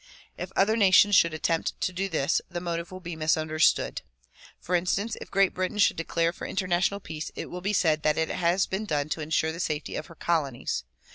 [0.35, 4.01] If other nations should attempt to do this the motive will be misunderstood.
[4.59, 8.17] For instance, if Great Britain should declare for international peace it will be said that
[8.17, 10.85] it has been done to insure the safety of her colonies.